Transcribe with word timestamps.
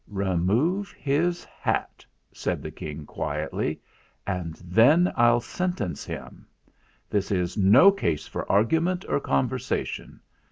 "Remove 0.09 0.89
his 0.93 1.43
hat," 1.45 2.03
said 2.33 2.63
the 2.63 2.71
King 2.71 3.05
quietly, 3.05 3.79
"and 4.25 4.55
then 4.55 5.13
I'll 5.15 5.41
sentence 5.41 6.03
him. 6.05 6.47
This 7.07 7.29
is 7.29 7.55
no 7.55 7.91
case 7.91 8.25
for 8.25 8.51
argument 8.51 9.05
or 9.07 9.19
conversation. 9.19 10.19